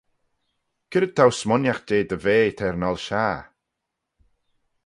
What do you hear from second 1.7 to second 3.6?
jeh dty vea t'er ngholl shiaghey?